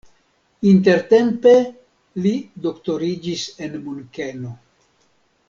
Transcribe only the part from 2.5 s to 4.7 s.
doktoriĝis en Munkeno.